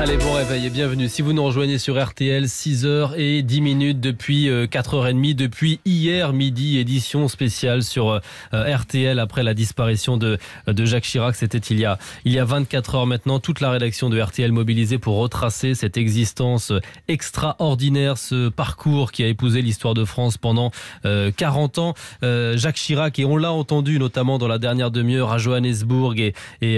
Allez, 0.00 0.16
bon 0.16 0.32
réveil 0.32 0.64
et 0.64 0.70
bienvenue. 0.70 1.10
Si 1.10 1.20
vous 1.20 1.34
nous 1.34 1.44
rejoignez 1.44 1.76
sur 1.76 2.02
RTL, 2.02 2.44
6h 2.44 3.18
et 3.18 3.42
10 3.42 3.60
minutes 3.60 4.00
depuis 4.00 4.48
4h30, 4.48 5.32
euh, 5.32 5.34
depuis 5.34 5.78
hier 5.84 6.32
midi, 6.32 6.78
édition 6.78 7.28
spéciale 7.28 7.82
sur 7.82 8.08
euh, 8.08 8.20
RTL 8.54 9.18
après 9.18 9.42
la 9.42 9.52
disparition 9.52 10.16
de, 10.16 10.38
de 10.66 10.84
Jacques 10.86 11.04
Chirac. 11.04 11.34
C'était 11.34 11.58
il 11.58 11.78
y 11.78 11.84
a, 11.84 11.98
il 12.24 12.32
y 12.32 12.38
a 12.38 12.46
24 12.46 12.94
heures 12.94 13.06
maintenant. 13.06 13.40
Toute 13.40 13.60
la 13.60 13.70
rédaction 13.70 14.08
de 14.08 14.18
RTL 14.18 14.50
mobilisée 14.52 14.96
pour 14.96 15.18
retracer 15.18 15.74
cette 15.74 15.98
existence 15.98 16.72
extraordinaire, 17.06 18.16
ce 18.16 18.48
parcours 18.48 19.12
qui 19.12 19.22
a 19.22 19.26
épousé 19.26 19.60
l'histoire 19.60 19.92
de 19.92 20.06
France 20.06 20.38
pendant 20.38 20.70
40 21.04 21.78
euh, 21.78 21.82
ans. 21.82 21.94
Jacques 22.56 22.76
Chirac, 22.76 23.18
et 23.18 23.26
on 23.26 23.36
l'a 23.36 23.52
entendu 23.52 23.98
notamment 23.98 24.38
dans 24.38 24.48
la 24.48 24.56
dernière 24.56 24.90
demi-heure 24.90 25.30
à 25.30 25.36
Johannesburg 25.36 26.18
et, 26.18 26.32
et, 26.62 26.74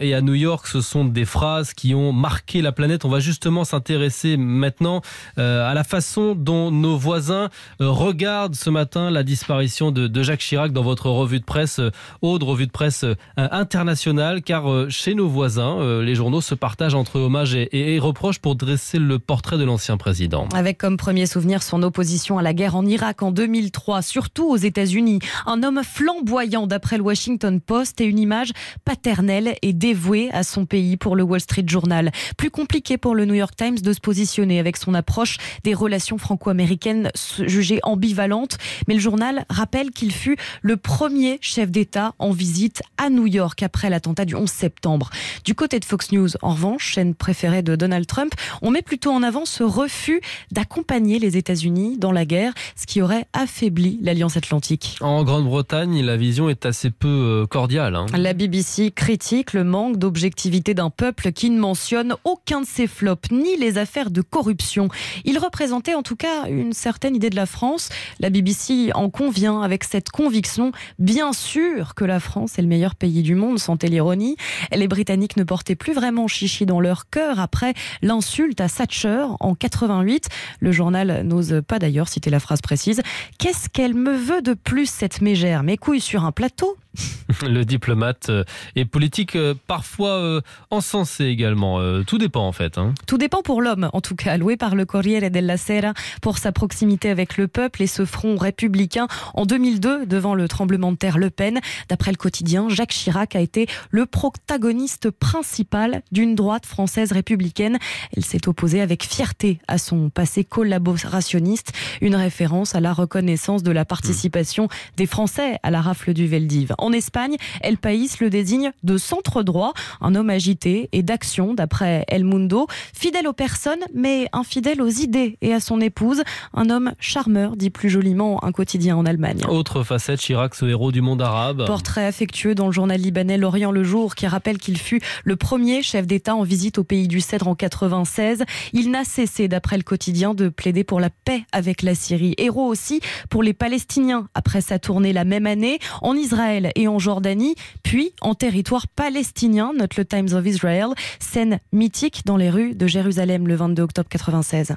et 0.00 0.14
à 0.14 0.20
New 0.22 0.32
York, 0.32 0.66
ce 0.66 0.80
sont 0.80 1.04
des 1.04 1.26
phrases 1.26 1.74
qui 1.74 1.94
ont 1.94 2.14
marqué 2.14 2.53
la 2.62 2.72
planète. 2.72 3.04
On 3.04 3.08
va 3.08 3.20
justement 3.20 3.64
s'intéresser 3.64 4.36
maintenant 4.36 5.00
euh, 5.38 5.68
à 5.68 5.74
la 5.74 5.84
façon 5.84 6.34
dont 6.34 6.70
nos 6.70 6.96
voisins 6.96 7.48
euh, 7.80 7.90
regardent 7.90 8.54
ce 8.54 8.70
matin 8.70 9.10
la 9.10 9.22
disparition 9.22 9.90
de, 9.90 10.22
Jacques 10.22 10.40
Chirac 10.40 10.72
dans 10.72 10.82
votre 10.82 11.10
revue 11.10 11.40
de 11.40 11.44
presse, 11.44 11.78
euh, 11.78 11.90
Aude, 12.22 12.42
revue 12.42 12.66
de 12.66 12.72
presse 12.72 13.04
internationale, 13.36 14.42
car 14.42 14.64
chez 14.88 15.14
nos 15.14 15.28
voisins, 15.28 16.00
les 16.00 16.14
journaux 16.14 16.40
se 16.40 16.54
partagent 16.54 16.94
entre 16.94 17.18
hommages 17.18 17.54
et, 17.54 17.98
reproches 17.98 18.38
pour 18.38 18.54
dresser 18.54 18.98
le 18.98 19.18
portrait 19.18 19.58
de 19.58 19.64
l'ancien 19.64 19.96
président. 19.96 20.48
Avec 20.54 20.78
comme 20.78 20.96
premier 20.96 21.26
souvenir 21.26 21.62
son 21.62 21.82
opposition 21.82 22.38
à 22.38 22.42
la 22.42 22.54
guerre 22.54 22.76
en 22.76 22.86
Irak 22.86 23.22
en 23.22 23.30
2003, 23.30 24.02
surtout 24.02 24.48
aux 24.48 24.56
États-Unis. 24.56 25.18
Un 25.46 25.62
homme 25.62 25.82
flamboyant 25.84 26.66
d'après 26.66 26.96
le 26.96 27.02
Washington 27.02 27.60
Post 27.60 28.00
et 28.00 28.04
une 28.04 28.18
image 28.18 28.52
paternelle 28.84 29.56
et 29.62 29.72
dévouée 29.72 30.30
à 30.32 30.42
son 30.42 30.66
pays 30.66 30.96
pour 30.96 31.16
le 31.16 31.22
Wall 31.22 31.40
Street 31.40 31.64
Journal 31.66 32.10
compliqué 32.50 32.98
pour 32.98 33.14
le 33.14 33.24
New 33.24 33.34
York 33.34 33.54
Times 33.56 33.78
de 33.78 33.92
se 33.92 34.00
positionner 34.00 34.58
avec 34.58 34.76
son 34.76 34.94
approche 34.94 35.38
des 35.62 35.74
relations 35.74 36.18
franco-américaines 36.18 37.10
jugées 37.46 37.80
ambivalentes. 37.82 38.58
Mais 38.88 38.94
le 38.94 39.00
journal 39.00 39.44
rappelle 39.48 39.90
qu'il 39.90 40.12
fut 40.12 40.36
le 40.62 40.76
premier 40.76 41.38
chef 41.40 41.70
d'État 41.70 42.14
en 42.18 42.30
visite 42.30 42.82
à 42.98 43.10
New 43.10 43.26
York 43.26 43.62
après 43.62 43.90
l'attentat 43.90 44.24
du 44.24 44.34
11 44.34 44.48
septembre. 44.48 45.10
Du 45.44 45.54
côté 45.54 45.80
de 45.80 45.84
Fox 45.84 46.12
News, 46.12 46.28
en 46.42 46.50
revanche, 46.50 46.92
chaîne 46.92 47.14
préférée 47.14 47.62
de 47.62 47.76
Donald 47.76 48.06
Trump, 48.06 48.34
on 48.62 48.70
met 48.70 48.82
plutôt 48.82 49.10
en 49.10 49.22
avant 49.22 49.44
ce 49.44 49.62
refus 49.62 50.20
d'accompagner 50.52 51.18
les 51.18 51.36
États-Unis 51.36 51.96
dans 51.98 52.12
la 52.12 52.24
guerre, 52.24 52.52
ce 52.76 52.86
qui 52.86 53.02
aurait 53.02 53.26
affaibli 53.32 53.98
l'Alliance 54.02 54.36
Atlantique. 54.36 54.96
En 55.00 55.24
Grande-Bretagne, 55.24 56.02
la 56.02 56.16
vision 56.16 56.48
est 56.48 56.66
assez 56.66 56.90
peu 56.90 57.08
euh, 57.08 57.46
cordiale. 57.46 57.96
Hein. 57.96 58.06
La 58.16 58.32
BBC 58.32 58.90
critique 58.90 59.52
le 59.52 59.64
manque 59.64 59.98
d'objectivité 59.98 60.74
d'un 60.74 60.90
peuple 60.90 61.32
qui 61.32 61.50
ne 61.50 61.58
mentionne 61.58 62.14
aucun 62.24 62.33
de 62.60 62.66
ses 62.66 62.86
flops, 62.86 63.30
ni 63.30 63.56
les 63.56 63.78
affaires 63.78 64.10
de 64.10 64.20
corruption. 64.20 64.88
Il 65.24 65.38
représentait 65.38 65.94
en 65.94 66.02
tout 66.02 66.16
cas 66.16 66.46
une 66.48 66.72
certaine 66.72 67.16
idée 67.16 67.30
de 67.30 67.36
la 67.36 67.46
France. 67.46 67.88
La 68.20 68.30
BBC 68.30 68.90
en 68.94 69.10
convient 69.10 69.60
avec 69.62 69.82
cette 69.84 70.10
conviction. 70.10 70.72
Bien 70.98 71.32
sûr 71.32 71.94
que 71.94 72.04
la 72.04 72.20
France 72.20 72.58
est 72.58 72.62
le 72.62 72.68
meilleur 72.68 72.94
pays 72.94 73.22
du 73.22 73.34
monde, 73.34 73.58
sentait 73.58 73.88
l'ironie. 73.88 74.36
Les 74.72 74.88
Britanniques 74.88 75.36
ne 75.36 75.44
portaient 75.44 75.74
plus 75.74 75.94
vraiment 75.94 76.28
chichi 76.28 76.66
dans 76.66 76.80
leur 76.80 77.08
cœur 77.08 77.40
après 77.40 77.74
l'insulte 78.02 78.60
à 78.60 78.68
Thatcher 78.68 79.26
en 79.40 79.54
88. 79.54 80.28
Le 80.60 80.72
journal 80.72 81.22
n'ose 81.24 81.62
pas 81.66 81.78
d'ailleurs 81.78 82.08
citer 82.08 82.30
la 82.30 82.40
phrase 82.40 82.60
précise. 82.60 83.02
Qu'est-ce 83.38 83.68
qu'elle 83.68 83.94
me 83.94 84.14
veut 84.14 84.42
de 84.42 84.54
plus, 84.54 84.88
cette 84.88 85.20
mégère? 85.20 85.62
Mes 85.62 85.76
couilles 85.76 86.00
sur 86.00 86.24
un 86.24 86.32
plateau? 86.32 86.76
le 87.42 87.64
diplomate 87.64 88.28
euh, 88.28 88.44
et 88.76 88.84
politique 88.84 89.36
euh, 89.36 89.54
parfois 89.66 90.10
euh, 90.10 90.40
encensé 90.70 91.24
également. 91.24 91.64
Tout 92.06 92.18
dépend 92.18 92.46
en 92.46 92.52
fait. 92.52 92.78
Hein. 92.78 92.94
Tout 93.06 93.18
dépend 93.18 93.42
pour 93.42 93.62
l'homme, 93.62 93.90
en 93.92 94.00
tout 94.00 94.14
cas, 94.14 94.36
loué 94.36 94.56
par 94.56 94.74
le 94.74 94.84
Corriere 94.84 95.30
della 95.30 95.56
Sera 95.56 95.92
pour 96.20 96.38
sa 96.38 96.52
proximité 96.52 97.10
avec 97.10 97.36
le 97.36 97.48
peuple 97.48 97.82
et 97.82 97.86
ce 97.86 98.04
front 98.04 98.36
républicain. 98.36 99.06
En 99.34 99.46
2002, 99.46 100.06
devant 100.06 100.34
le 100.34 100.48
tremblement 100.48 100.92
de 100.92 100.96
terre 100.96 101.18
Le 101.18 101.30
Pen, 101.30 101.60
d'après 101.88 102.10
le 102.10 102.16
quotidien, 102.16 102.68
Jacques 102.68 102.90
Chirac 102.90 103.36
a 103.36 103.40
été 103.40 103.66
le 103.90 104.06
protagoniste 104.06 105.10
principal 105.10 106.02
d'une 106.12 106.34
droite 106.34 106.66
française 106.66 107.12
républicaine. 107.12 107.78
Elle 108.16 108.24
s'est 108.24 108.48
opposée 108.48 108.80
avec 108.80 109.04
fierté 109.04 109.58
à 109.68 109.78
son 109.78 110.10
passé 110.10 110.44
collaborationniste, 110.44 111.72
une 112.00 112.16
référence 112.16 112.74
à 112.74 112.80
la 112.80 112.92
reconnaissance 112.92 113.62
de 113.62 113.72
la 113.72 113.84
participation 113.84 114.68
des 114.96 115.06
Français 115.06 115.58
à 115.62 115.70
la 115.70 115.80
rafle 115.80 116.12
du 116.12 116.26
Veldiv. 116.26 116.74
En 116.84 116.92
Espagne, 116.92 117.36
El 117.62 117.78
País 117.78 118.10
le 118.20 118.28
désigne 118.28 118.70
de 118.82 118.98
centre 118.98 119.42
droit, 119.42 119.72
un 120.02 120.14
homme 120.14 120.28
agité 120.28 120.90
et 120.92 121.02
d'action 121.02 121.54
d'après 121.54 122.04
El 122.08 122.24
Mundo, 122.24 122.66
fidèle 122.92 123.26
aux 123.26 123.32
personnes 123.32 123.80
mais 123.94 124.28
infidèle 124.34 124.82
aux 124.82 124.90
idées 124.90 125.38
et 125.40 125.54
à 125.54 125.60
son 125.60 125.80
épouse, 125.80 126.22
un 126.52 126.68
homme 126.68 126.92
charmeur, 127.00 127.56
dit 127.56 127.70
plus 127.70 127.88
joliment 127.88 128.44
un 128.44 128.52
quotidien 128.52 128.98
en 128.98 129.06
Allemagne. 129.06 129.40
Autre 129.48 129.82
facette, 129.82 130.20
Chirac, 130.20 130.54
ce 130.54 130.66
héros 130.66 130.92
du 130.92 131.00
monde 131.00 131.22
arabe. 131.22 131.64
Portrait 131.64 132.04
affectueux 132.04 132.54
dans 132.54 132.66
le 132.66 132.72
journal 132.72 133.00
libanais 133.00 133.38
L'Orient 133.38 133.72
le 133.72 133.82
Jour 133.82 134.14
qui 134.14 134.26
rappelle 134.26 134.58
qu'il 134.58 134.76
fut 134.76 135.00
le 135.24 135.36
premier 135.36 135.82
chef 135.82 136.06
d'État 136.06 136.36
en 136.36 136.42
visite 136.42 136.76
au 136.76 136.84
pays 136.84 137.08
du 137.08 137.22
Cèdre 137.22 137.48
en 137.48 137.54
96. 137.54 138.44
Il 138.74 138.90
n'a 138.90 139.04
cessé, 139.04 139.48
d'après 139.48 139.78
le 139.78 139.84
quotidien, 139.84 140.34
de 140.34 140.50
plaider 140.50 140.84
pour 140.84 141.00
la 141.00 141.08
paix 141.08 141.44
avec 141.50 141.80
la 141.80 141.94
Syrie. 141.94 142.34
Héros 142.36 142.66
aussi 142.66 143.00
pour 143.30 143.42
les 143.42 143.54
Palestiniens 143.54 144.28
après 144.34 144.60
sa 144.60 144.78
tournée 144.78 145.14
la 145.14 145.24
même 145.24 145.46
année 145.46 145.78
en 146.02 146.14
Israël 146.14 146.72
et 146.74 146.88
en 146.88 146.98
Jordanie, 146.98 147.54
puis 147.82 148.12
en 148.20 148.34
territoire 148.34 148.86
palestinien, 148.88 149.72
note 149.76 149.96
le 149.96 150.04
Times 150.04 150.32
of 150.32 150.46
Israel, 150.46 150.88
scène 151.18 151.60
mythique 151.72 152.22
dans 152.24 152.36
les 152.36 152.50
rues 152.50 152.74
de 152.74 152.86
Jérusalem 152.86 153.46
le 153.46 153.56
22 153.56 153.82
octobre 153.82 154.08
96. 154.08 154.74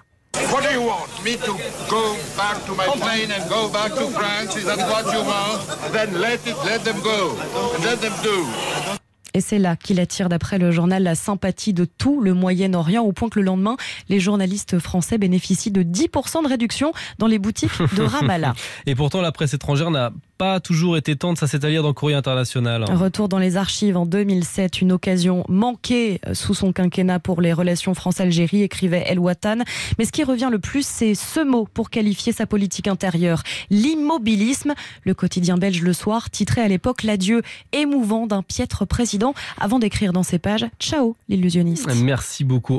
What 0.52 0.62
do 0.62 0.70
you 0.72 0.82
want? 0.82 1.08
Me 1.26 1.36
to 1.36 1.54
go 1.90 2.16
back 2.38 2.64
to 2.66 2.74
my 2.74 2.86
plane 3.00 3.32
and 3.32 3.50
go 3.50 3.70
back 3.70 3.96
to 3.96 4.08
France? 4.10 4.56
Is 4.56 4.66
that 4.66 4.78
what 4.78 5.12
you 5.12 5.24
want? 5.24 5.62
Then 5.92 6.22
let 6.22 6.46
it, 6.46 6.56
let 6.66 6.84
them 6.84 7.02
go, 7.02 7.36
let 7.84 7.98
them 7.98 8.14
do. 8.24 8.46
Et 9.34 9.42
c'est 9.42 9.60
là 9.60 9.76
qu'il 9.76 10.00
attire, 10.00 10.30
d'après 10.30 10.58
le 10.58 10.72
journal, 10.72 11.04
la 11.04 11.14
sympathie 11.14 11.72
de 11.72 11.86
tout 11.86 12.22
le 12.22 12.34
Moyen-Orient, 12.34 13.04
au 13.04 13.12
point 13.12 13.30
que 13.30 13.40
le 13.40 13.46
lendemain, 13.46 13.78
les 14.10 14.20
journalistes 14.20 14.80
français 14.80 15.20
bénéficient 15.20 15.70
de 15.70 15.84
10% 15.84 16.44
de 16.44 16.48
réduction 16.48 16.92
dans 17.20 17.28
les 17.28 17.38
boutiques 17.38 17.78
de 17.96 18.02
Ramallah. 18.02 18.56
Et 18.88 18.96
pourtant, 18.96 19.22
la 19.22 19.32
presse 19.32 19.54
étrangère 19.54 19.92
n'a 19.92 20.12
pas 20.38 20.60
toujours 20.60 20.98
été 20.98 21.16
tendre, 21.16 21.42
à 21.42 21.58
dire 21.58 21.84
dans 21.84 21.94
Courrier 21.94 22.16
International. 22.16 22.86
Retour 22.86 23.28
dans 23.28 23.40
les 23.40 23.58
archives 23.58 23.98
en 23.98 24.06
2007, 24.06 24.82
une 24.82 24.92
occasion 24.92 25.44
manquée 25.50 26.22
sous 26.34 26.54
son 26.54 26.72
quinquennat 26.72 27.20
pour 27.20 27.42
les 27.42 27.54
relations 27.54 27.94
France-Algérie, 27.94 28.62
écrivait 28.62 29.04
El 29.08 29.20
Watan. 29.20 29.64
Mais 29.98 30.06
ce 30.06 30.12
qui 30.12 30.24
revient 30.24 30.50
le 30.52 30.60
plus, 30.60 30.86
c'est 30.86 31.16
ce 31.16 31.40
mot 31.40 31.68
pour 31.74 31.90
qualifier 31.90 32.34
sa 32.34 32.46
politique 32.46 32.88
intérieure, 32.88 33.44
l'immobilisme. 33.70 34.74
Le 35.04 35.14
quotidien 35.14 35.58
belge 35.58 35.82
Le 35.82 35.94
Soir 35.94 36.30
titrait 36.30 36.62
à 36.62 36.68
l'époque 36.68 37.04
l'adieu 37.04 37.42
émouvant 37.74 38.28
d'un 38.28 38.44
piètre 38.44 38.86
président 38.86 39.34
avant 39.60 39.80
d'écrire 39.80 40.14
dans 40.14 40.24
ses 40.24 40.40
pages 40.40 40.66
Ciao 40.80 41.16
l'illusionniste. 41.30 41.90
Merci 42.04 42.44
beaucoup. 42.44 42.76